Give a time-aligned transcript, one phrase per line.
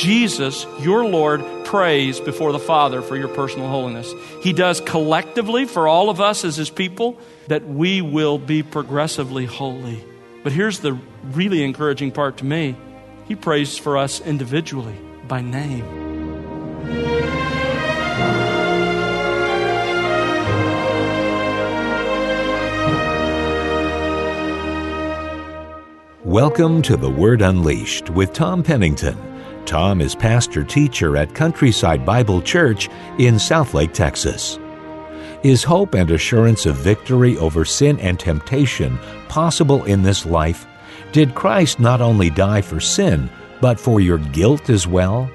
[0.00, 4.14] Jesus, your Lord, prays before the Father for your personal holiness.
[4.40, 7.18] He does collectively for all of us as His people
[7.48, 10.02] that we will be progressively holy.
[10.42, 10.98] But here's the
[11.32, 12.76] really encouraging part to me
[13.28, 14.96] He prays for us individually
[15.28, 15.84] by name.
[26.24, 29.29] Welcome to The Word Unleashed with Tom Pennington.
[29.70, 32.88] Tom is pastor teacher at Countryside Bible Church
[33.20, 34.58] in Southlake, Texas.
[35.44, 38.98] Is hope and assurance of victory over sin and temptation
[39.28, 40.66] possible in this life?
[41.12, 45.30] Did Christ not only die for sin, but for your guilt as well?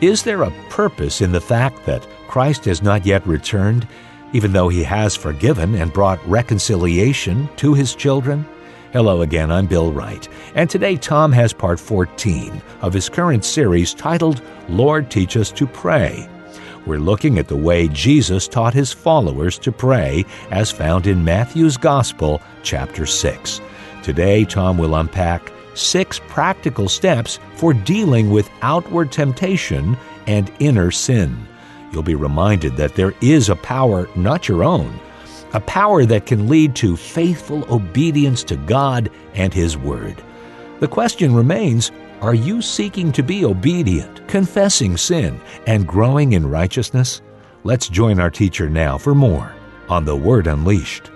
[0.00, 3.88] Is there a purpose in the fact that Christ has not yet returned,
[4.32, 8.46] even though he has forgiven and brought reconciliation to his children?
[8.92, 13.94] Hello again, I'm Bill Wright, and today Tom has part 14 of his current series
[13.94, 16.28] titled Lord Teach Us to Pray.
[16.84, 21.78] We're looking at the way Jesus taught his followers to pray as found in Matthew's
[21.78, 23.62] Gospel, chapter 6.
[24.02, 31.48] Today, Tom will unpack six practical steps for dealing with outward temptation and inner sin.
[31.92, 35.00] You'll be reminded that there is a power not your own
[35.52, 40.22] a power that can lead to faithful obedience to God and His Word.
[40.80, 47.20] The question remains are you seeking to be obedient, confessing sin, and growing in righteousness?
[47.64, 49.52] Let's join our teacher now for more
[49.88, 51.08] on the Word Unleashed.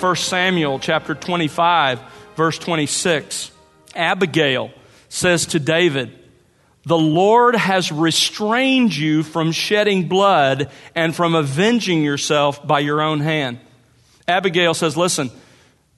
[0.00, 2.00] 1 Samuel chapter 25
[2.36, 3.50] verse 26
[3.94, 4.70] Abigail
[5.08, 6.17] says to David
[6.88, 13.20] the Lord has restrained you from shedding blood and from avenging yourself by your own
[13.20, 13.60] hand.
[14.26, 15.30] Abigail says, Listen,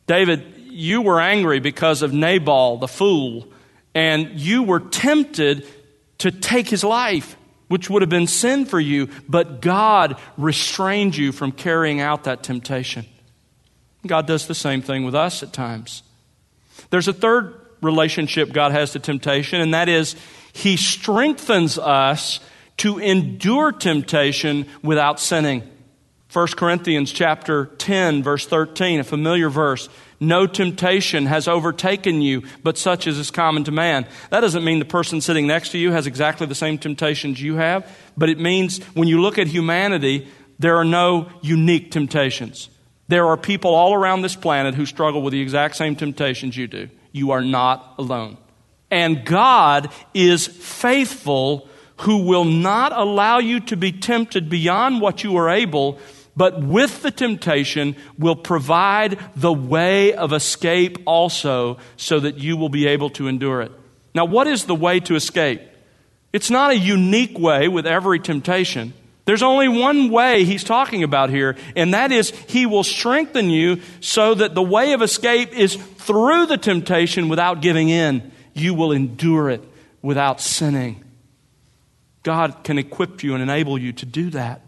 [0.08, 3.46] David, you were angry because of Nabal, the fool,
[3.94, 5.64] and you were tempted
[6.18, 7.36] to take his life,
[7.68, 12.42] which would have been sin for you, but God restrained you from carrying out that
[12.42, 13.06] temptation.
[14.04, 16.02] God does the same thing with us at times.
[16.90, 20.16] There's a third relationship God has to temptation, and that is
[20.52, 22.40] he strengthens us
[22.78, 25.62] to endure temptation without sinning.
[26.32, 29.88] 1 Corinthians chapter 10 verse 13, a familiar verse.
[30.20, 34.06] No temptation has overtaken you, but such as is common to man.
[34.30, 37.56] That doesn't mean the person sitting next to you has exactly the same temptations you
[37.56, 40.28] have, but it means when you look at humanity,
[40.58, 42.68] there are no unique temptations.
[43.08, 46.68] There are people all around this planet who struggle with the exact same temptations you
[46.68, 46.88] do.
[47.12, 48.36] You are not alone.
[48.90, 51.68] And God is faithful,
[51.98, 55.98] who will not allow you to be tempted beyond what you are able,
[56.36, 62.68] but with the temptation will provide the way of escape also, so that you will
[62.68, 63.72] be able to endure it.
[64.14, 65.60] Now, what is the way to escape?
[66.32, 68.92] It's not a unique way with every temptation.
[69.24, 73.80] There's only one way he's talking about here, and that is he will strengthen you
[74.00, 78.92] so that the way of escape is through the temptation without giving in you will
[78.92, 79.62] endure it
[80.02, 81.04] without sinning.
[82.22, 84.62] God can equip you and enable you to do that.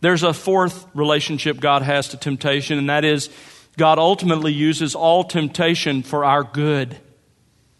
[0.00, 3.30] There's a fourth relationship God has to temptation, and that is
[3.76, 6.98] God ultimately uses all temptation for our good,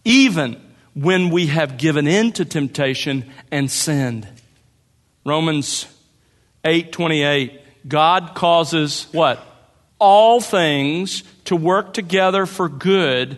[0.05, 0.59] even
[0.93, 4.27] when we have given in to temptation and sinned.
[5.25, 5.85] Romans
[6.63, 9.45] 8:28 God causes what?
[9.99, 13.37] All things to work together for good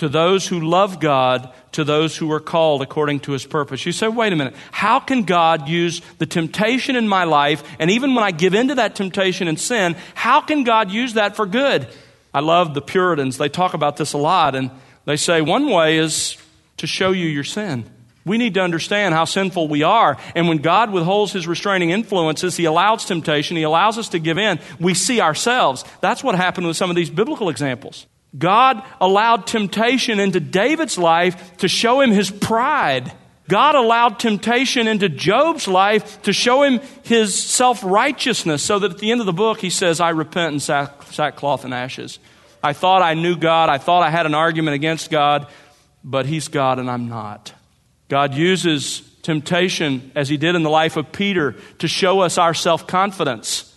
[0.00, 3.84] to those who love God, to those who are called according to his purpose.
[3.84, 7.90] You say, wait a minute, how can God use the temptation in my life, and
[7.90, 11.44] even when I give into that temptation and sin, how can God use that for
[11.44, 11.86] good?
[12.32, 13.36] I love the Puritans.
[13.36, 14.70] They talk about this a lot, and
[15.04, 16.38] they say one way is
[16.78, 17.84] to show you your sin.
[18.24, 20.16] We need to understand how sinful we are.
[20.34, 24.38] And when God withholds his restraining influences, he allows temptation, he allows us to give
[24.38, 25.84] in, we see ourselves.
[26.00, 28.06] That's what happened with some of these biblical examples.
[28.36, 33.12] God allowed temptation into David's life to show him his pride.
[33.48, 38.98] God allowed temptation into Job's life to show him his self righteousness, so that at
[38.98, 42.20] the end of the book he says, I repent in sack, sackcloth and ashes.
[42.62, 43.68] I thought I knew God.
[43.68, 45.48] I thought I had an argument against God,
[46.04, 47.52] but he's God and I'm not.
[48.08, 52.54] God uses temptation, as he did in the life of Peter, to show us our
[52.54, 53.74] self confidence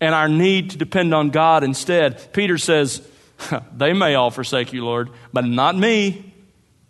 [0.00, 2.32] and our need to depend on God instead.
[2.32, 3.06] Peter says,
[3.76, 6.32] they may all forsake you, Lord, but not me.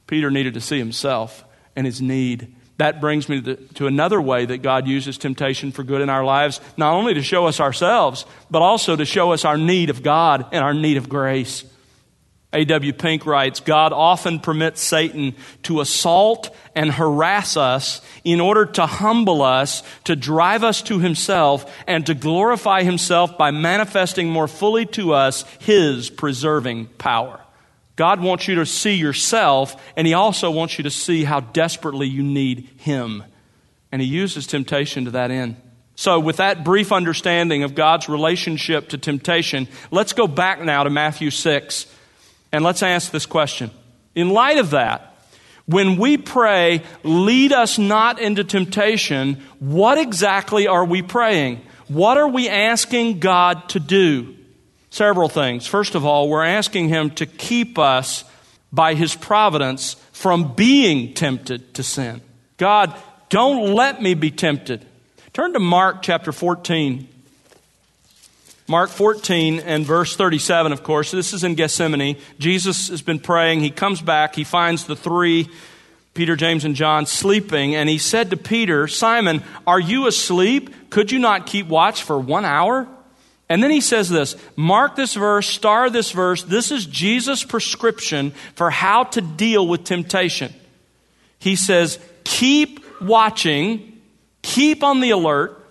[0.06, 1.44] Peter needed to see himself
[1.76, 2.54] and his need.
[2.78, 6.10] That brings me to, the, to, another way that God uses temptation for good in
[6.10, 9.90] our lives, not only to show us ourselves, but also to show us our need
[9.90, 11.64] of God and our need of grace.
[12.52, 12.92] A.W.
[12.92, 19.42] Pink writes God often permits Satan to assault and harass us in order to humble
[19.42, 25.14] us, to drive us to himself, and to glorify himself by manifesting more fully to
[25.14, 27.40] us his preserving power.
[27.96, 32.06] God wants you to see yourself, and he also wants you to see how desperately
[32.06, 33.24] you need him.
[33.90, 35.56] And he uses temptation to that end.
[35.94, 40.90] So, with that brief understanding of God's relationship to temptation, let's go back now to
[40.90, 41.86] Matthew 6
[42.52, 43.70] and let's ask this question.
[44.14, 45.16] In light of that,
[45.66, 51.62] when we pray, lead us not into temptation, what exactly are we praying?
[51.88, 54.36] What are we asking God to do?
[54.90, 55.66] Several things.
[55.66, 58.24] First of all, we're asking Him to keep us
[58.72, 62.20] by His providence from being tempted to sin.
[62.56, 62.94] God,
[63.28, 64.84] don't let me be tempted.
[65.32, 67.08] Turn to Mark chapter 14.
[68.72, 71.10] Mark 14 and verse 37, of course.
[71.10, 72.16] This is in Gethsemane.
[72.38, 73.60] Jesus has been praying.
[73.60, 74.34] He comes back.
[74.34, 75.50] He finds the three,
[76.14, 77.74] Peter, James, and John, sleeping.
[77.74, 80.88] And he said to Peter, Simon, are you asleep?
[80.88, 82.88] Could you not keep watch for one hour?
[83.50, 86.42] And then he says this mark this verse, star this verse.
[86.42, 90.50] This is Jesus' prescription for how to deal with temptation.
[91.38, 94.00] He says, keep watching,
[94.40, 95.62] keep on the alert,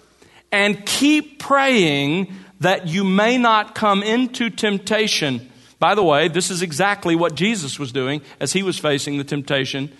[0.51, 5.51] and keep praying that you may not come into temptation.
[5.79, 9.23] By the way, this is exactly what Jesus was doing as he was facing the
[9.23, 9.91] temptation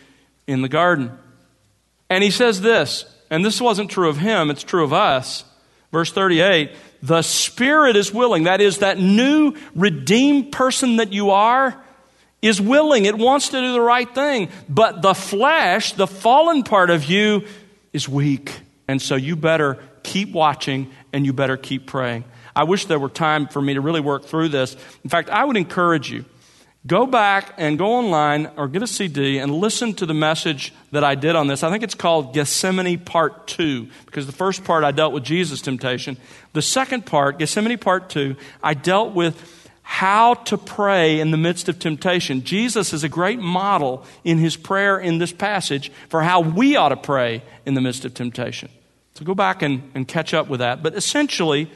[0.48, 1.12] in the garden.
[2.10, 5.44] And he says this, and this wasn't true of him, it's true of us.
[5.92, 6.72] Verse 38
[7.02, 11.76] The spirit is willing, that is, that new redeemed person that you are,
[12.44, 13.06] is willing.
[13.06, 14.50] It wants to do the right thing.
[14.70, 17.46] But the flesh, the fallen part of you,
[17.92, 18.52] is weak.
[18.88, 22.24] And so you better keep watching and you better keep praying.
[22.56, 24.76] I wish there were time for me to really work through this.
[25.04, 26.26] In fact, I would encourage you
[26.88, 31.04] go back and go online or get a CD and listen to the message that
[31.04, 31.64] I did on this.
[31.64, 35.62] I think it's called Gethsemane Part 2 because the first part I dealt with Jesus'
[35.62, 36.18] temptation.
[36.54, 41.68] The second part, Gethsemane Part 2, I dealt with how to pray in the midst
[41.68, 42.44] of temptation.
[42.44, 46.90] Jesus is a great model in his prayer in this passage for how we ought
[46.90, 48.70] to pray in the midst of temptation.
[49.16, 50.82] So go back and, and catch up with that.
[50.82, 51.70] But essentially,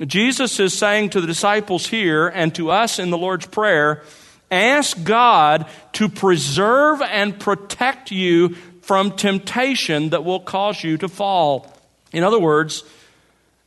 [0.00, 4.02] Jesus is saying to the disciples here and to us in the Lord's Prayer
[4.50, 11.72] ask God to preserve and protect you from temptation that will cause you to fall.
[12.12, 12.84] In other words,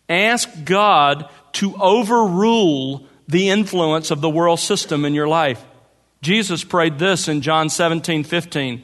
[0.07, 5.63] ask God to overrule the influence of the world system in your life.
[6.21, 8.83] Jesus prayed this in John 17 15.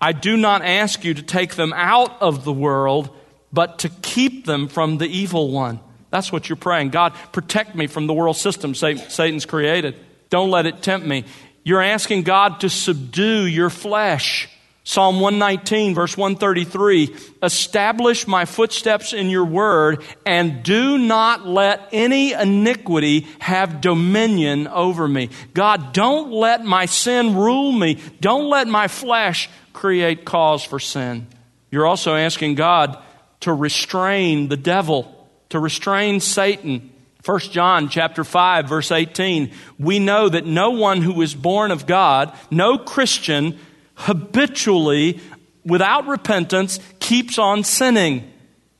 [0.00, 3.10] I do not ask you to take them out of the world,
[3.52, 5.80] but to keep them from the evil one.
[6.16, 6.88] That's what you're praying.
[6.88, 9.96] God, protect me from the world system Satan's created.
[10.30, 11.26] Don't let it tempt me.
[11.62, 14.48] You're asking God to subdue your flesh.
[14.82, 22.32] Psalm 119, verse 133 Establish my footsteps in your word, and do not let any
[22.32, 25.28] iniquity have dominion over me.
[25.52, 27.98] God, don't let my sin rule me.
[28.22, 31.26] Don't let my flesh create cause for sin.
[31.70, 33.02] You're also asking God
[33.40, 35.12] to restrain the devil
[35.50, 36.92] to restrain Satan.
[37.24, 39.50] 1 John chapter 5 verse 18
[39.80, 43.58] we know that no one who is born of God no Christian
[43.96, 45.20] habitually
[45.64, 48.32] without repentance keeps on sinning.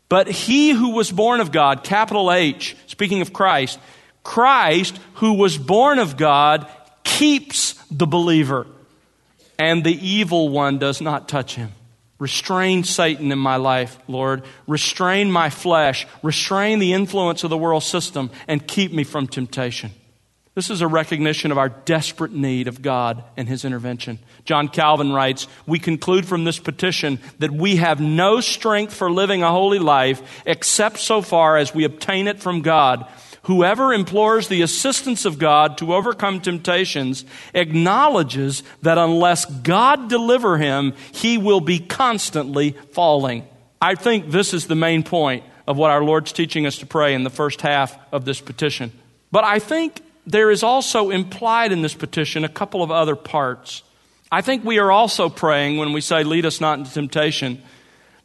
[0.09, 3.81] But he who was born of God capital H speaking of Christ
[4.23, 6.71] Christ who was born of God
[7.03, 8.67] keeps the believer
[9.59, 11.73] and the evil one does not touch him
[12.19, 14.45] Restrain Satan in my life, Lord.
[14.67, 16.07] Restrain my flesh.
[16.23, 19.93] Restrain the influence of the world system and keep me from temptation.
[20.55, 24.19] This is a recognition of our desperate need of God and His intervention.
[24.47, 29.43] John Calvin writes We conclude from this petition that we have no strength for living
[29.43, 33.07] a holy life except so far as we obtain it from God
[33.47, 37.25] Whoever implores the assistance of God to overcome temptations
[37.55, 43.47] acknowledges that unless God deliver him, he will be constantly falling.
[43.81, 47.15] I think this is the main point of what our Lord's teaching us to pray
[47.15, 48.91] in the first half of this petition.
[49.31, 53.85] But I think there is also implied in this petition a couple of other parts.
[54.33, 57.63] I think we are also praying when we say, Lead us not into temptation,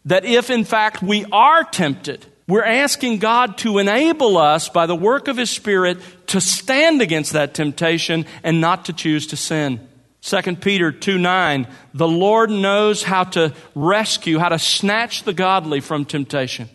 [0.06, 4.96] that if in fact we are tempted, we're asking God to enable us by the
[4.96, 9.88] work of His Spirit to stand against that temptation and not to choose to sin.
[10.22, 15.80] 2 Peter 2 9, the Lord knows how to rescue, how to snatch the godly
[15.80, 16.70] from temptation.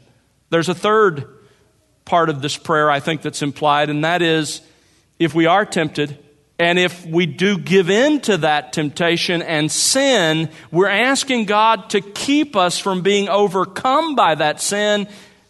[0.51, 1.29] There's a third
[2.05, 4.63] part of this prayer I think that's implied, and that is
[5.19, 6.19] if we are tempted,
[6.59, 12.01] And if we do give in to that temptation and sin, we're asking God to
[12.01, 15.07] keep us from being overcome by that sin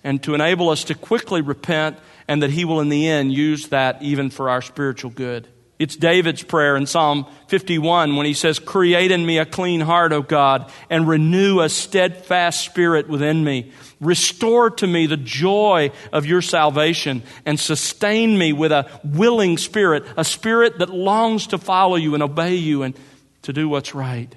[0.06, 1.98] and to enable us to quickly repent
[2.28, 5.48] and that He will in the end use that even for our spiritual good.
[5.80, 10.12] It's David's prayer in Psalm 51 when he says, Create in me a clean heart,
[10.12, 13.72] O God, and renew a steadfast spirit within me.
[14.00, 20.06] Restore to me the joy of your salvation and sustain me with a willing spirit,
[20.16, 22.96] a spirit that longs to follow you and obey you and
[23.42, 24.34] to do what's right.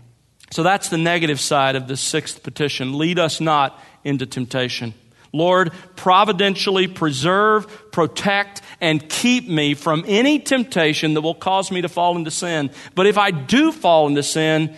[0.52, 2.98] So that's the negative side of the sixth petition.
[2.98, 4.94] Lead us not into temptation.
[5.32, 11.90] Lord, providentially preserve, protect, and keep me from any temptation that will cause me to
[11.90, 12.72] fall into sin.
[12.96, 14.76] But if I do fall into sin,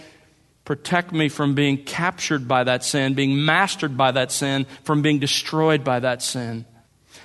[0.65, 5.19] protect me from being captured by that sin, being mastered by that sin, from being
[5.19, 6.65] destroyed by that sin.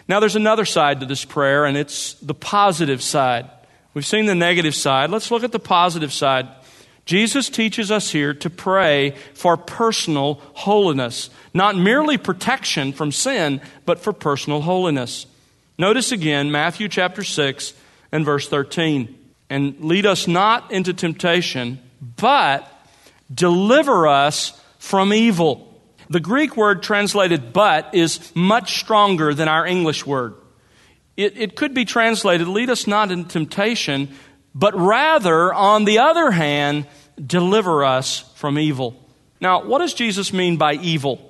[0.08, 3.50] Now, there's another side to this prayer, and it's the positive side.
[3.92, 5.10] We've seen the negative side.
[5.10, 6.48] Let's look at the positive side.
[7.06, 14.00] Jesus teaches us here to pray for personal holiness, not merely protection from sin, but
[14.00, 15.26] for personal holiness.
[15.78, 17.74] Notice again Matthew chapter 6
[18.10, 19.16] and verse 13.
[19.48, 22.68] And lead us not into temptation, but
[23.32, 25.80] deliver us from evil.
[26.10, 30.34] The Greek word translated but is much stronger than our English word.
[31.16, 34.14] It, it could be translated, lead us not into temptation,
[34.58, 36.86] but rather, on the other hand,
[37.24, 38.96] deliver us from evil.
[39.38, 41.20] Now, what does Jesus mean by evil?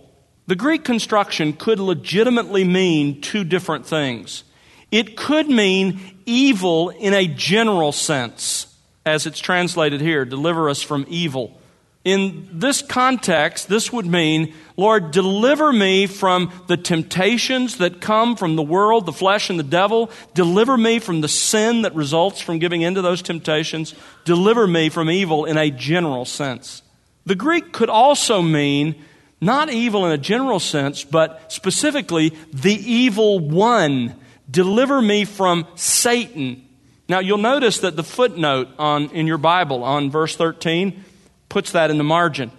[0.46, 4.44] The Greek construction could legitimately mean two different things.
[4.92, 8.72] It could mean evil in a general sense,
[9.04, 11.60] as it's translated here deliver us from evil.
[12.06, 18.54] In this context, this would mean, Lord, deliver me from the temptations that come from
[18.54, 20.12] the world, the flesh, and the devil.
[20.32, 23.92] Deliver me from the sin that results from giving into those temptations.
[24.24, 26.80] Deliver me from evil in a general sense.
[27.24, 28.94] The Greek could also mean
[29.40, 34.14] not evil in a general sense, but specifically the evil one.
[34.48, 36.64] Deliver me from Satan.
[37.08, 41.02] Now you'll notice that the footnote on, in your Bible on verse 13
[41.48, 42.50] puts that in the margin.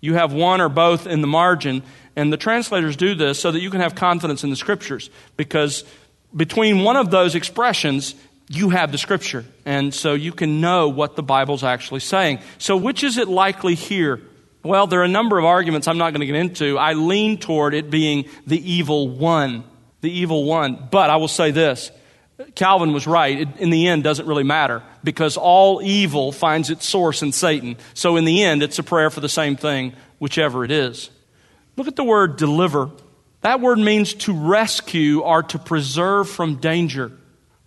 [0.00, 1.82] You have one or both in the margin,
[2.16, 5.84] and the translators do this so that you can have confidence in the scriptures because
[6.34, 8.14] between one of those expressions,
[8.48, 9.44] you have the scripture.
[9.64, 12.40] And so you can know what the Bible's actually saying.
[12.58, 14.20] So, which is it likely here?
[14.62, 16.76] Well, there are a number of arguments I'm not going to get into.
[16.76, 19.64] I lean toward it being the evil one.
[20.00, 20.88] The evil one.
[20.90, 21.90] But I will say this
[22.54, 23.40] Calvin was right.
[23.40, 27.76] It, in the end, doesn't really matter because all evil finds its source in Satan.
[27.94, 31.10] So, in the end, it's a prayer for the same thing, whichever it is.
[31.76, 32.90] Look at the word deliver.
[33.42, 37.12] That word means to rescue or to preserve from danger.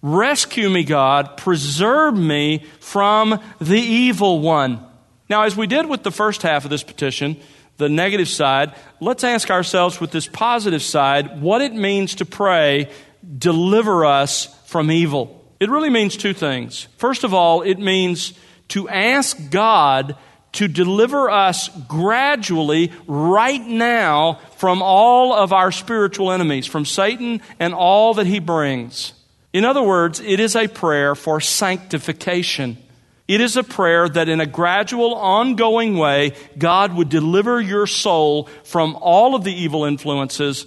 [0.01, 1.37] Rescue me, God.
[1.37, 4.85] Preserve me from the evil one.
[5.29, 7.37] Now, as we did with the first half of this petition,
[7.77, 12.91] the negative side, let's ask ourselves with this positive side what it means to pray,
[13.37, 15.39] deliver us from evil.
[15.59, 16.87] It really means two things.
[16.97, 18.33] First of all, it means
[18.69, 20.17] to ask God
[20.53, 27.75] to deliver us gradually, right now, from all of our spiritual enemies, from Satan and
[27.75, 29.13] all that he brings.
[29.53, 32.79] In other words, it is a prayer for sanctification.
[33.27, 38.49] It is a prayer that in a gradual, ongoing way, God would deliver your soul
[38.63, 40.65] from all of the evil influences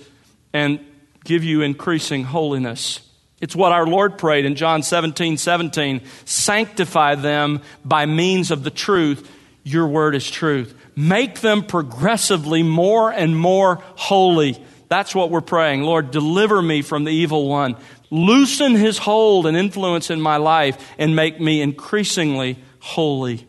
[0.52, 0.78] and
[1.25, 3.00] give you increasing holiness.
[3.40, 6.00] It's what our Lord prayed in John 17 17.
[6.25, 9.31] Sanctify them by means of the truth.
[9.62, 10.75] Your word is truth.
[10.95, 14.62] Make them progressively more and more holy.
[14.88, 15.83] That's what we're praying.
[15.83, 17.76] Lord, deliver me from the evil one.
[18.11, 23.47] Loosen his hold and influence in my life and make me increasingly holy.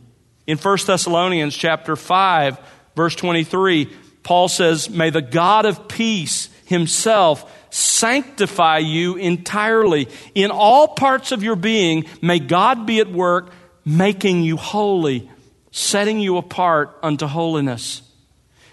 [0.48, 2.60] In 1 Thessalonians chapter 5,
[2.96, 10.08] verse 23, Paul says, May the God of peace himself sanctify you entirely.
[10.34, 13.52] In all parts of your being, may God be at work
[13.86, 15.30] making you holy,
[15.72, 18.02] setting you apart unto holiness.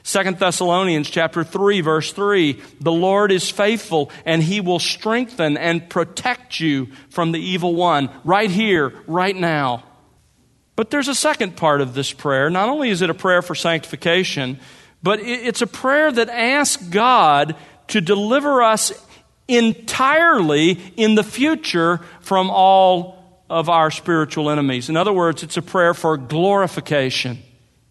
[0.03, 5.89] Second Thessalonians chapter 3 verse 3 the Lord is faithful and he will strengthen and
[5.89, 9.83] protect you from the evil one right here right now.
[10.77, 12.51] But there's a second part of this prayer.
[12.51, 14.61] Not only is it a prayer for sanctification,
[15.03, 17.57] but it's a prayer that asks God
[17.89, 18.93] to deliver us
[19.49, 24.89] entirely in the future from all of our spiritual enemies.
[24.89, 27.39] In other words, it's a prayer for glorification.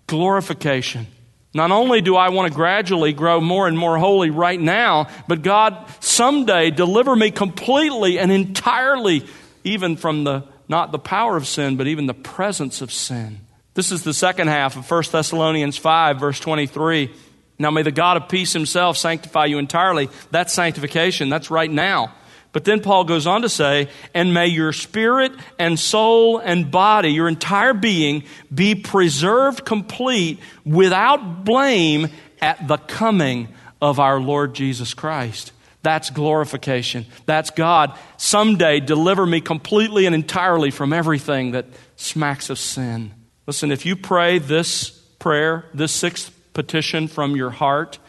[0.08, 1.08] Glorification.
[1.54, 5.44] Not only do I want to gradually grow more and more holy right now, but
[5.44, 9.26] God, someday deliver me completely and entirely,
[9.64, 13.40] even from the not the power of sin, but even the presence of sin.
[13.76, 17.12] This is the second half of 1 Thessalonians 5, verse 23.
[17.60, 20.10] Now may the God of peace himself sanctify you entirely.
[20.32, 21.30] That's sanctification.
[21.30, 22.14] That's right now.
[22.52, 27.10] But then Paul goes on to say, and may your spirit and soul and body,
[27.10, 32.10] your entire being, be preserved complete without blame
[32.42, 33.48] at the coming
[33.82, 35.52] of our Lord Jesus Christ.
[35.82, 37.08] That's glorification.
[37.26, 37.98] That's God.
[38.18, 43.14] Someday deliver me completely and entirely from everything that smacks of sin.
[43.48, 48.00] Listen, if you pray this prayer, this sixth petition from your heart,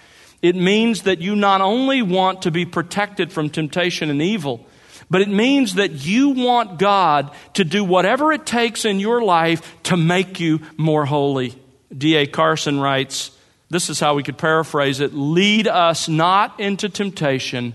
[0.43, 4.67] it means that you not only want to be protected from temptation and evil,
[5.11, 9.83] but it means that you want God to do whatever it takes in your life
[9.85, 11.55] to make you more holy.
[11.97, 12.27] D.A.
[12.27, 13.31] Carson writes,
[13.71, 17.75] this is how we could paraphrase it lead us not into temptation,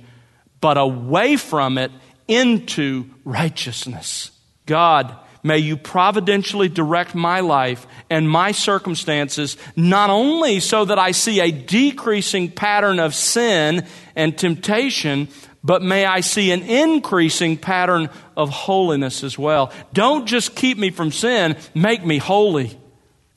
[0.61, 1.91] but away from it
[2.27, 4.31] into righteousness.
[4.65, 11.11] God, may you providentially direct my life and my circumstances, not only so that I
[11.11, 15.27] see a decreasing pattern of sin and temptation,
[15.63, 19.71] but may I see an increasing pattern of holiness as well.
[19.93, 22.77] Don't just keep me from sin, make me holy.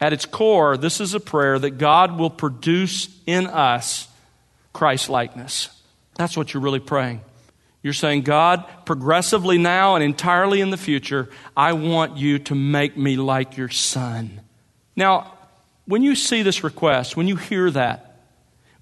[0.00, 4.09] At its core, this is a prayer that God will produce in us
[4.73, 5.68] Christ likeness.
[6.16, 7.21] That's what you're really praying.
[7.82, 12.96] You're saying, God, progressively now and entirely in the future, I want you to make
[12.96, 14.40] me like your son.
[14.94, 15.38] Now,
[15.86, 18.20] when you see this request, when you hear that,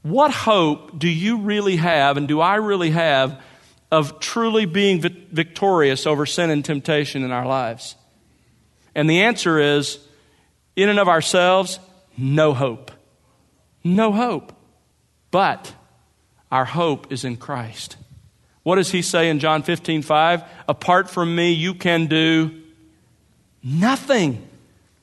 [0.03, 3.41] what hope do you really have, and do I really have,
[3.91, 7.97] of truly being victorious over sin and temptation in our lives?
[8.95, 9.99] And the answer is
[10.77, 11.79] in and of ourselves,
[12.17, 12.91] no hope.
[13.83, 14.53] No hope.
[15.31, 15.75] But
[16.51, 17.97] our hope is in Christ.
[18.63, 20.45] What does he say in John 15, 5?
[20.69, 22.61] Apart from me, you can do
[23.63, 24.47] nothing.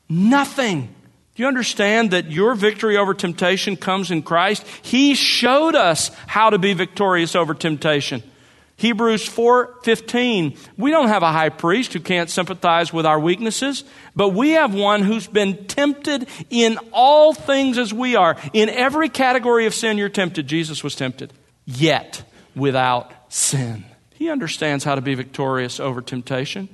[0.09, 0.93] Nothing.
[1.35, 4.65] Do you understand that your victory over temptation comes in Christ?
[4.81, 8.23] He showed us how to be victorious over temptation.
[8.77, 13.83] Hebrews 4:15 We don't have a high priest who can't sympathize with our weaknesses,
[14.15, 18.37] but we have one who's been tempted in all things as we are.
[18.53, 21.33] In every category of sin you're tempted, Jesus was tempted,
[21.65, 22.23] yet
[22.55, 23.85] without sin.
[24.13, 26.69] He understands how to be victorious over temptation.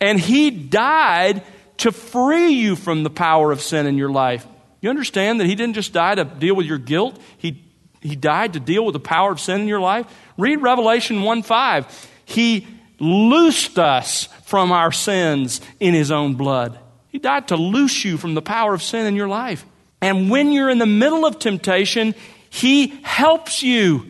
[0.00, 1.42] And he died
[1.78, 4.46] to free you from the power of sin in your life.
[4.80, 7.64] You understand that he didn't just die to deal with your guilt, he
[8.00, 10.06] he died to deal with the power of sin in your life.
[10.38, 12.10] Read Revelation 1 5.
[12.24, 12.66] He
[12.98, 16.78] loosed us from our sins in his own blood.
[17.08, 19.66] He died to loose you from the power of sin in your life.
[20.00, 22.14] And when you're in the middle of temptation,
[22.48, 24.09] he helps you.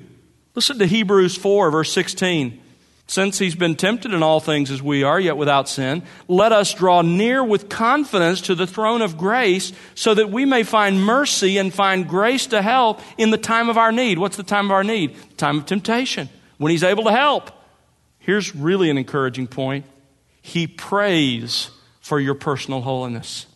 [0.61, 2.61] Listen to Hebrews 4, verse 16.
[3.07, 6.75] Since he's been tempted in all things as we are, yet without sin, let us
[6.75, 11.57] draw near with confidence to the throne of grace so that we may find mercy
[11.57, 14.19] and find grace to help in the time of our need.
[14.19, 15.17] What's the time of our need?
[15.39, 17.51] time of temptation, when he's able to help.
[18.19, 19.87] Here's really an encouraging point.
[20.43, 21.71] He prays
[22.03, 23.47] for your personal holiness.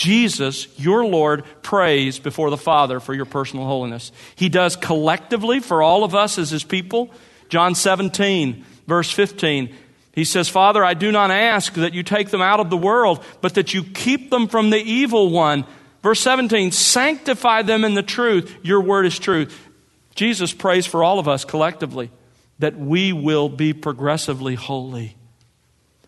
[0.00, 4.12] Jesus, your Lord, prays before the Father for your personal holiness.
[4.34, 7.10] He does collectively for all of us as his people.
[7.50, 9.76] John 17, verse 15.
[10.14, 13.22] He says, Father, I do not ask that you take them out of the world,
[13.42, 15.66] but that you keep them from the evil one.
[16.02, 18.56] Verse 17, sanctify them in the truth.
[18.62, 19.68] Your word is truth.
[20.14, 22.10] Jesus prays for all of us collectively
[22.58, 25.18] that we will be progressively holy.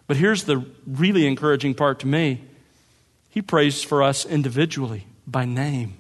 [0.07, 2.41] But here's the really encouraging part to me
[3.33, 5.95] He prays for us individually by name.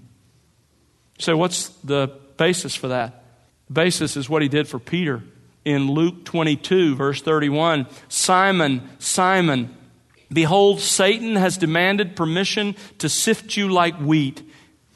[1.18, 3.24] So, what's the basis for that?
[3.68, 5.22] The basis is what He did for Peter
[5.64, 9.74] in Luke 22, verse 31 Simon, Simon,
[10.30, 14.42] behold, Satan has demanded permission to sift you like wheat.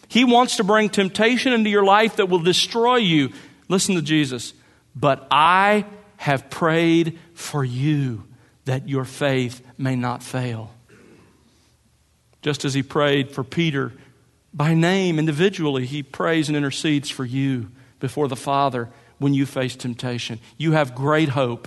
[0.09, 3.33] He wants to bring temptation into your life that will destroy you.
[3.71, 4.53] Listen to Jesus.
[4.95, 5.87] But I
[6.19, 8.25] have prayed for you
[8.67, 10.76] that your faith may not fail.
[12.47, 13.93] Just as he prayed for Peter
[14.55, 19.75] by name individually, he prays and intercedes for you before the Father when you face
[19.75, 20.39] temptation.
[20.57, 21.67] You have great hope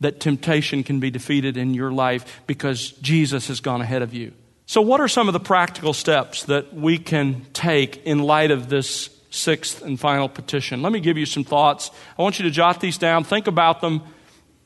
[0.00, 4.34] that temptation can be defeated in your life because Jesus has gone ahead of you.
[4.66, 8.68] So, what are some of the practical steps that we can take in light of
[8.68, 10.82] this sixth and final petition?
[10.82, 11.90] Let me give you some thoughts.
[12.18, 14.02] I want you to jot these down, think about them.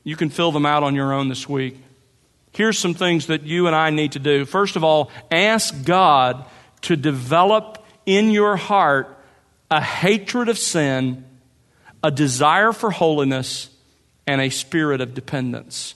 [0.03, 1.79] You can fill them out on your own this week.
[2.53, 4.45] Here's some things that you and I need to do.
[4.45, 6.45] First of all, ask God
[6.83, 9.19] to develop in your heart
[9.71, 11.25] a hatred of sin
[12.03, 13.69] a desire for holiness,
[14.27, 15.95] and a spirit of dependence.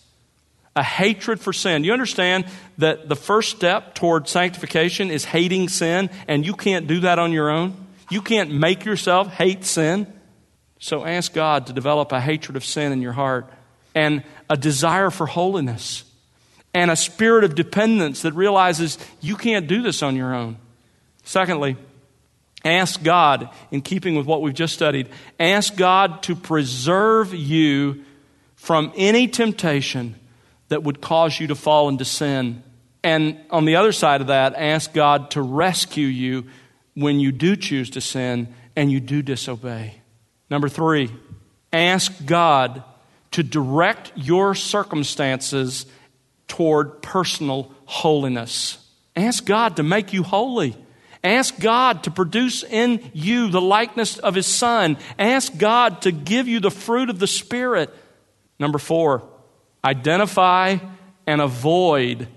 [0.76, 1.84] a hatred for sin.
[1.84, 2.44] You understand
[2.76, 7.32] that the first step toward sanctification is hating sin, and you can't do that on
[7.32, 7.86] your own?
[8.10, 10.06] You can't make yourself hate sin.
[10.78, 13.50] So ask God to develop a hatred of sin in your heart
[13.94, 16.04] and a desire for holiness
[16.76, 20.58] and a spirit of dependence that realizes you can't do this on your own.
[21.24, 21.74] Secondly,
[22.66, 25.08] ask God, in keeping with what we've just studied,
[25.40, 28.04] ask God to preserve you
[28.56, 30.16] from any temptation
[30.68, 32.62] that would cause you to fall into sin.
[33.02, 36.44] And on the other side of that, ask God to rescue you
[36.92, 39.94] when you do choose to sin and you do disobey.
[40.50, 41.10] Number three,
[41.72, 42.84] ask God
[43.30, 45.86] to direct your circumstances
[46.48, 48.78] toward personal holiness.
[49.14, 50.76] Ask God to make you holy.
[51.24, 54.96] Ask God to produce in you the likeness of His Son.
[55.18, 57.92] Ask God to give you the fruit of the Spirit.
[58.58, 59.28] Number four,
[59.84, 60.76] identify
[61.26, 62.28] and avoid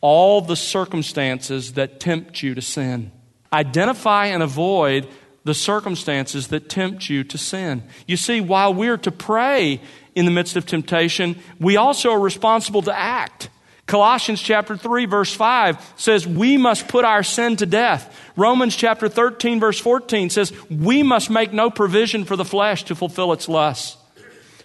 [0.00, 3.12] all the circumstances that tempt you to sin.
[3.52, 5.06] Identify and avoid
[5.44, 7.82] the circumstances that tempt you to sin.
[8.06, 9.80] You see, while we're to pray
[10.14, 13.48] in the midst of temptation, we also are responsible to act.
[13.86, 18.18] Colossians chapter 3 verse 5 says we must put our sin to death.
[18.36, 22.94] Romans chapter 13 verse 14 says we must make no provision for the flesh to
[22.94, 23.96] fulfill its lusts.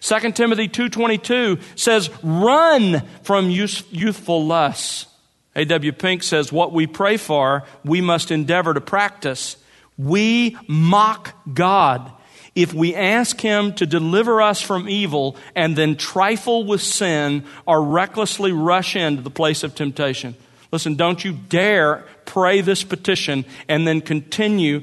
[0.02, 5.08] 2 Timothy 2:22 says run from youthful lusts.
[5.56, 5.92] A.W.
[5.92, 9.58] Pink says what we pray for, we must endeavor to practice.
[9.98, 12.12] We mock God
[12.58, 17.84] if we ask Him to deliver us from evil and then trifle with sin or
[17.84, 20.34] recklessly rush into the place of temptation.
[20.72, 24.82] Listen, don't you dare pray this petition and then continue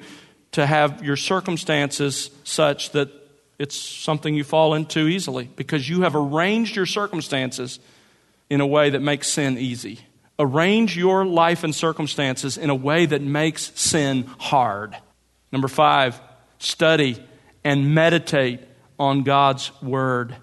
[0.53, 3.11] to have your circumstances such that
[3.59, 7.81] it's something you fall into easily because you have arranged your circumstances
[8.49, 9.99] in a way that makes sin easy.
[10.39, 14.97] Arrange your life and circumstances in a way that makes sin hard.
[15.51, 16.21] Number five,
[16.61, 17.21] study
[17.65, 18.61] and meditate
[18.99, 20.37] on God's Word.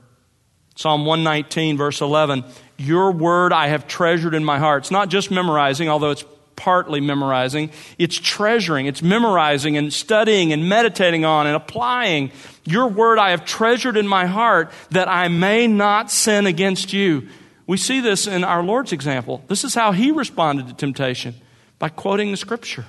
[0.76, 2.44] Psalm 119, verse 11
[2.78, 4.84] Your Word I have treasured in my heart.
[4.84, 7.72] It's not just memorizing, although it's partly memorizing.
[7.98, 12.32] It's treasuring, it's memorizing and studying and meditating on and applying.
[12.66, 17.28] Your Word I have treasured in my heart that I may not sin against you.
[17.68, 19.44] We see this in our Lord's example.
[19.48, 21.36] This is how He responded to temptation
[21.80, 22.86] by quoting the Scripture.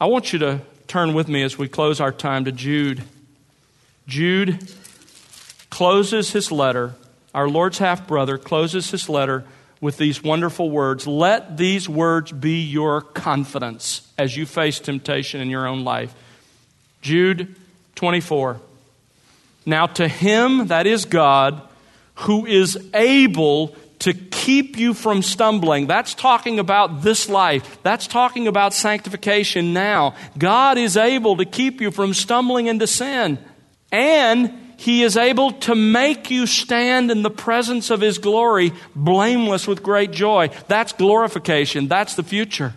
[0.00, 3.02] I want you to turn with me as we close our time to Jude.
[4.06, 4.72] Jude
[5.70, 6.94] closes his letter,
[7.34, 9.44] our Lord's half brother closes his letter
[9.80, 15.50] with these wonderful words Let these words be your confidence as you face temptation in
[15.50, 16.14] your own life.
[17.02, 17.54] Jude
[17.96, 18.60] 24.
[19.64, 21.60] Now, to him, that is God,
[22.14, 25.86] who is able to keep you from stumbling.
[25.86, 27.82] That's talking about this life.
[27.82, 30.14] That's talking about sanctification now.
[30.38, 33.38] God is able to keep you from stumbling into sin
[33.92, 39.66] and he is able to make you stand in the presence of his glory blameless
[39.66, 40.50] with great joy.
[40.68, 41.88] That's glorification.
[41.88, 42.74] That's the future.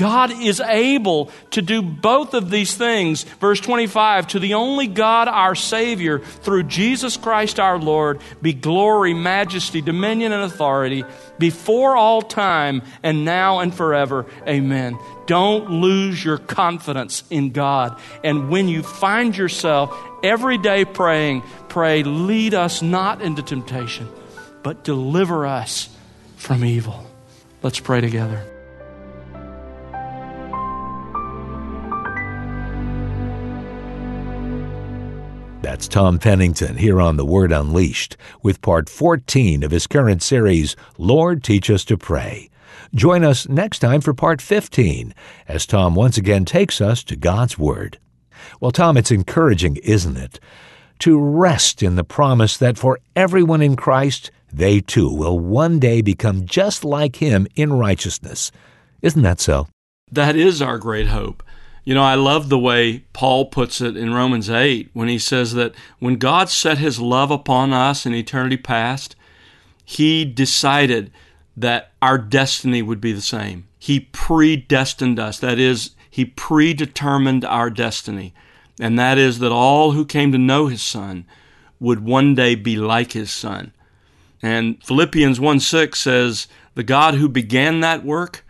[0.00, 3.24] God is able to do both of these things.
[3.38, 9.12] Verse 25 To the only God, our Savior, through Jesus Christ our Lord, be glory,
[9.12, 11.04] majesty, dominion, and authority
[11.38, 14.24] before all time and now and forever.
[14.48, 14.98] Amen.
[15.26, 18.00] Don't lose your confidence in God.
[18.24, 24.08] And when you find yourself every day praying, pray, lead us not into temptation,
[24.62, 25.94] but deliver us
[26.36, 27.04] from evil.
[27.62, 28.49] Let's pray together.
[35.80, 40.76] That's Tom Pennington here on The Word Unleashed with part 14 of his current series,
[40.98, 42.50] Lord Teach Us to Pray.
[42.94, 45.14] Join us next time for part 15
[45.48, 47.98] as Tom once again takes us to God's Word.
[48.60, 50.38] Well, Tom, it's encouraging, isn't it?
[50.98, 56.02] To rest in the promise that for everyone in Christ, they too will one day
[56.02, 58.52] become just like Him in righteousness.
[59.00, 59.66] Isn't that so?
[60.12, 61.42] That is our great hope.
[61.84, 65.54] You know, I love the way Paul puts it in Romans 8 when he says
[65.54, 69.16] that when God set his love upon us in eternity past,
[69.84, 71.10] he decided
[71.56, 73.66] that our destiny would be the same.
[73.78, 75.38] He predestined us.
[75.38, 78.34] That is, he predetermined our destiny.
[78.78, 81.26] And that is that all who came to know his son
[81.78, 83.72] would one day be like his son.
[84.42, 88.44] And Philippians 1 6 says, The God who began that work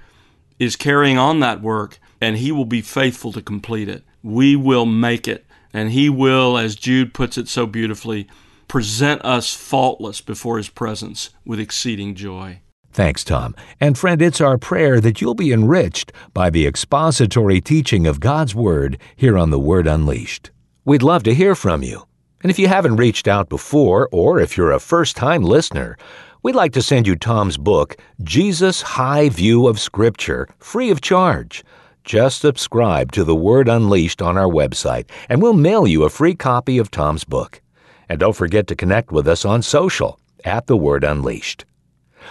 [0.58, 4.04] is carrying on that work and he will be faithful to complete it.
[4.22, 5.46] We will make it.
[5.72, 8.28] And he will, as Jude puts it so beautifully,
[8.70, 12.60] present us faultless before His presence with exceeding joy.
[12.92, 13.56] Thanks, Tom.
[13.80, 18.54] And friend, it's our prayer that you'll be enriched by the expository teaching of God's
[18.54, 20.52] Word here on The Word Unleashed.
[20.84, 22.06] We'd love to hear from you.
[22.42, 25.98] And if you haven't reached out before, or if you're a first time listener,
[26.44, 31.64] we'd like to send you Tom's book, Jesus High View of Scripture, free of charge.
[32.10, 36.34] Just subscribe to The Word Unleashed on our website, and we'll mail you a free
[36.34, 37.62] copy of Tom's book.
[38.08, 41.66] And don't forget to connect with us on social at The Word Unleashed.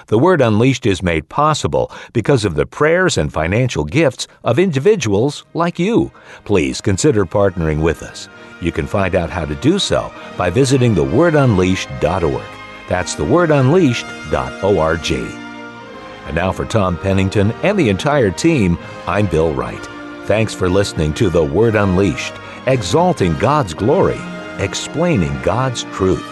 [0.08, 5.46] The Word Unleashed is made possible because of the prayers and financial gifts of individuals
[5.54, 6.12] like you.
[6.44, 8.28] Please consider partnering with us.
[8.60, 12.44] You can find out how to do so by visiting thewordunleashed.org.
[12.90, 15.49] That's thewordunleashed.org.
[16.26, 18.78] And now for Tom Pennington and the entire team,
[19.08, 19.86] I'm Bill Wright.
[20.26, 22.34] Thanks for listening to The Word Unleashed,
[22.68, 24.20] exalting God's glory,
[24.60, 26.26] explaining God's truth.